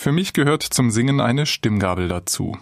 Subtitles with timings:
[0.00, 2.56] Für mich gehört zum Singen eine Stimmgabel dazu.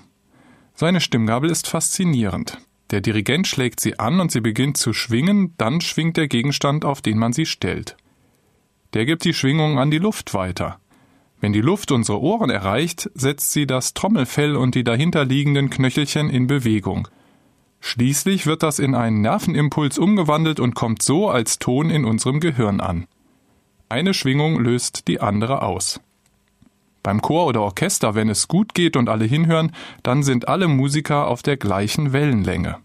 [0.73, 2.57] Seine Stimmgabel ist faszinierend.
[2.91, 7.03] Der Dirigent schlägt sie an und sie beginnt zu schwingen, dann schwingt der Gegenstand, auf
[7.03, 7.99] den man sie stellt.
[8.95, 10.81] Der gibt die Schwingung an die Luft weiter.
[11.39, 16.47] Wenn die Luft unsere Ohren erreicht, setzt sie das Trommelfell und die dahinterliegenden Knöchelchen in
[16.47, 17.07] Bewegung.
[17.81, 22.81] Schließlich wird das in einen Nervenimpuls umgewandelt und kommt so als Ton in unserem Gehirn
[22.81, 23.07] an.
[23.91, 26.01] Eine Schwingung löst die andere aus.
[27.07, 29.71] Beim Chor oder Orchester, wenn es gut geht und alle hinhören,
[30.03, 32.79] dann sind alle Musiker auf der gleichen Wellenlänge.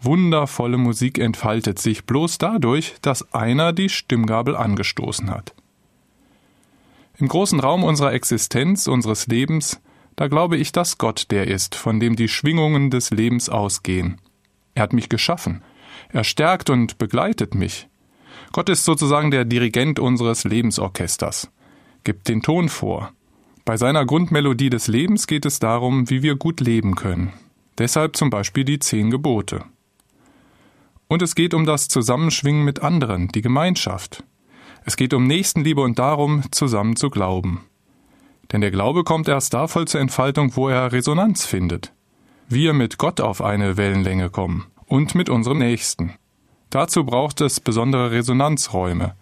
[0.00, 5.54] Wundervolle Musik entfaltet sich bloß dadurch, dass einer die Stimmgabel angestoßen hat.
[7.16, 9.80] Im großen Raum unserer Existenz, unseres Lebens,
[10.16, 14.20] da glaube ich, dass Gott der ist, von dem die Schwingungen des Lebens ausgehen.
[14.74, 15.62] Er hat mich geschaffen.
[16.08, 17.86] Er stärkt und begleitet mich.
[18.50, 21.52] Gott ist sozusagen der Dirigent unseres Lebensorchesters,
[22.02, 23.12] gibt den Ton vor.
[23.64, 27.32] Bei seiner Grundmelodie des Lebens geht es darum, wie wir gut leben können.
[27.78, 29.64] Deshalb zum Beispiel die zehn Gebote.
[31.08, 34.24] Und es geht um das Zusammenschwingen mit anderen, die Gemeinschaft.
[34.84, 37.64] Es geht um Nächstenliebe und darum, zusammen zu glauben.
[38.52, 41.92] Denn der Glaube kommt erst da voll zur Entfaltung, wo er Resonanz findet.
[42.48, 46.14] Wir mit Gott auf eine Wellenlänge kommen und mit unserem Nächsten.
[46.70, 49.14] Dazu braucht es besondere Resonanzräume.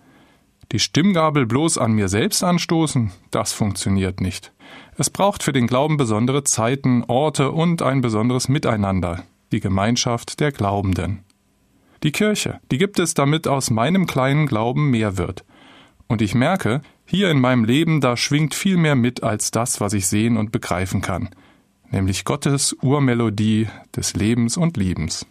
[0.70, 4.52] Die Stimmgabel bloß an mir selbst anstoßen, das funktioniert nicht.
[4.98, 10.52] Es braucht für den Glauben besondere Zeiten, Orte und ein besonderes Miteinander, die Gemeinschaft der
[10.52, 11.24] Glaubenden.
[12.02, 15.44] Die Kirche, die gibt es, damit aus meinem kleinen Glauben mehr wird.
[16.06, 19.94] Und ich merke, hier in meinem Leben, da schwingt viel mehr mit als das, was
[19.94, 21.30] ich sehen und begreifen kann,
[21.90, 25.26] nämlich Gottes Urmelodie des Lebens und Liebens.